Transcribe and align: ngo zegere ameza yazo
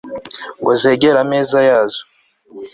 ngo 0.59 0.71
zegere 0.81 1.17
ameza 1.25 1.59
yazo 1.69 2.01